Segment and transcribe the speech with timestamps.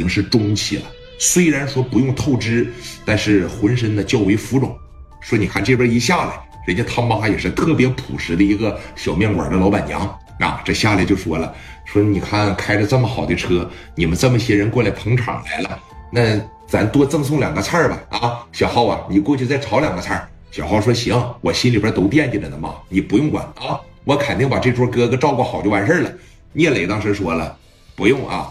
[0.00, 0.84] 已经是中期了。
[1.18, 2.66] 虽然说不用透支，
[3.04, 4.74] 但是浑身呢较为浮肿。
[5.20, 10.00] 说你看这边一下来，人家他妈也是特别朴实的一个小面馆的老板娘
[10.38, 15.78] 啊，这下来就说了，说你看开着这么好的车，你们这么些人过来捧场来了，
[16.10, 18.00] 那咱多赠送两个菜吧。
[18.08, 20.26] 啊，小浩啊，你过去再炒两个菜。
[20.50, 23.78] 小浩说行，我心里边都惦记着呢妈，你不用管啊。
[24.04, 26.10] 我肯定把这桌哥哥照顾好就完事儿了。
[26.54, 27.54] 聂磊当时说了，
[27.94, 28.50] 不用啊，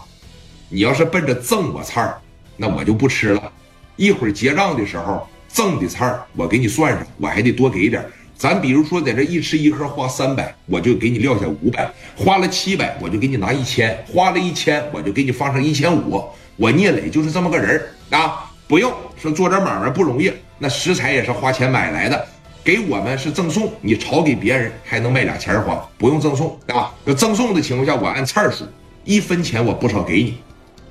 [0.72, 2.16] 你要是奔着赠我菜儿，
[2.56, 3.52] 那我就不吃了。
[3.96, 8.04] 一会儿结账的时候，赠的菜儿我给你算上，我还得多给点。
[8.36, 16.24] 咱比如说在这一吃一喝花三百，我就给你撂下五百；花了七百，我就给你拿一千；花了一千，我就给你放上一千五。
[16.54, 17.68] 我聂磊就是这么个人
[18.10, 22.26] 儿啊，不用说做点买卖不容易，那食材也是花钱买来的。
[22.62, 26.94] 给我们是赠送，你炒给别人还能卖俩钱花，不用赠送啊。
[27.06, 28.64] 要赠送的情况下，我按菜数，
[29.04, 30.38] 一分钱我不少给你。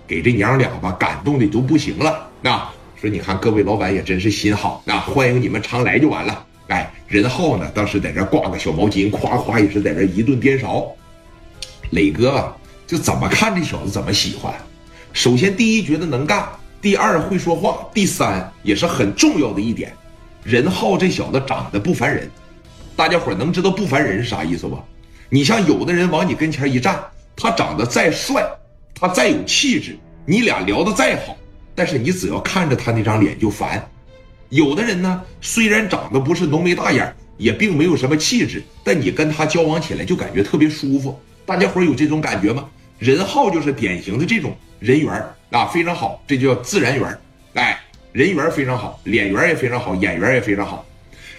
[0.09, 2.27] 给这娘俩吧，感动的都不行了。
[2.41, 6.45] 啊，说你看各位老板也真是心好，啊，欢迎你们常来就完了。
[6.70, 10.88] 哎，任浩呢，当时在这挂个小毛巾，夸夸也是在这一顿颠勺。
[11.92, 14.52] 磊哥啊，就怎么看这小子怎么喜欢。
[15.14, 16.50] 首先第一觉得能干，
[16.81, 19.94] 第二会说话，第三也是很重要的一点。
[20.44, 22.28] 任浩这小子长得不烦人，
[22.95, 24.76] 大家伙能知道不烦人是啥意思不？
[25.30, 27.00] 你像有的人往你跟前一站，
[27.36, 28.44] 他长得再帅，
[28.95, 29.98] 他再有气质，
[30.30, 31.35] 你俩聊得再好，
[31.73, 33.83] 但是你只要看着他那张脸就烦。
[34.49, 41.19] 有的人呢，虽然长得不是浓眉大眼，也并没有什么气质，但你跟他交往起来就感觉特别舒服。
[41.47, 42.69] 大家伙有这种感觉吗？
[42.99, 45.11] 任浩就是典型的这种人缘
[45.49, 47.19] 啊，非常好，这就叫自然缘
[47.55, 47.81] 哎。
[48.11, 50.86] 人缘非常好，脸缘也非常好，眼缘也非常好。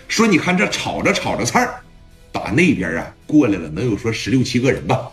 [0.08, 1.80] 说你看这炒着炒着菜儿，
[2.32, 5.08] 打那边啊过来了，能有说十六七个人吧，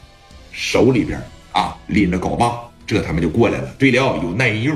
[0.51, 3.71] 手里边啊拎着镐把，这他们就过来了。
[3.77, 4.75] 对了，有耐人用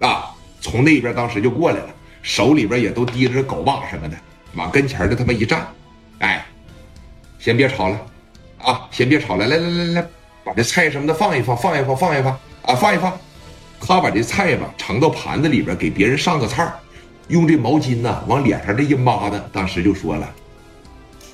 [0.00, 1.90] 啊，从那边当时就过来了，
[2.22, 4.16] 手里边也都提着镐把什么的，
[4.54, 5.66] 往跟前的他妈一站，
[6.20, 6.46] 哎，
[7.38, 8.00] 先别吵了
[8.62, 10.08] 啊，先别吵了，来来来来，
[10.44, 12.32] 把这菜什么的放一放，放一放，放一放
[12.62, 13.18] 啊，放一放。
[13.80, 16.72] 他把这菜吧盛到盘子里边，给别人上个菜
[17.28, 20.32] 用这毛巾呢往脸上这一抹的，当时就说了：“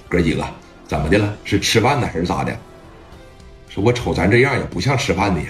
[0.08, 0.44] 哥几个
[0.86, 1.36] 怎么的了？
[1.44, 2.56] 是吃饭呢还是咋的？
[3.68, 5.46] 说我瞅咱这样也不像吃饭的呀！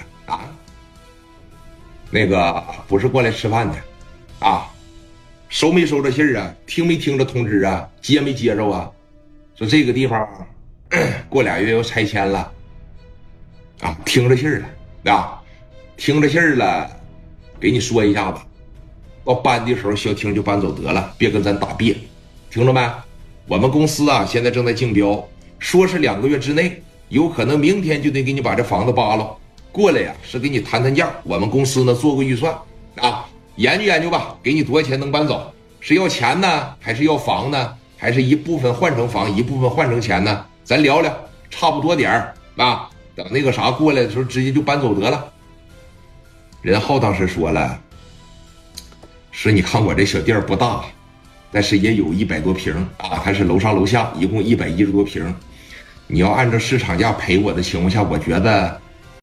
[2.11, 3.75] 那个不是过来吃饭的
[4.39, 4.71] 啊？
[5.49, 6.55] 收没收着信儿啊？
[6.67, 7.89] 听没听着通知啊？
[8.01, 8.91] 接没接着啊？
[9.57, 10.29] 说这个地方
[11.29, 12.51] 过俩月要拆迁了
[13.81, 13.97] 啊？
[14.05, 14.63] 听着信儿
[15.05, 15.41] 了啊？”
[15.97, 16.91] 听着信儿了，
[17.61, 18.41] 给你说一下子，
[19.25, 21.97] 到搬的时候消停就搬走得了，别跟咱打别，
[22.51, 22.81] 听着没？
[23.47, 25.25] 我们公司啊，现在正在竞标，
[25.61, 29.37] 说是两个月之内，有可能明天就得给你把这房子扒了。
[29.75, 31.11] 过来呀，是给你谈谈价。
[31.25, 32.55] 我们公司呢做过预算
[32.95, 33.27] 啊，
[33.57, 35.53] 研究研究吧，给你多少钱能搬走？
[35.81, 37.75] 是要钱呢，还是要房呢？
[37.97, 40.47] 还是一部分换成房，一部分换成钱呢？
[40.63, 41.13] 咱聊聊，
[41.51, 42.89] 差不多点儿啊。
[43.17, 45.33] 等那个啥过来的时候，直接就搬走得了。
[46.63, 47.77] 任浩当时说了
[49.33, 50.85] ：“说你看我这小店不大，
[51.51, 55.35] 但是也有一百多平啊，还是楼上楼下，一共一百一十多平。
[56.07, 58.81] 你要按照市场价赔我的情况下，我觉得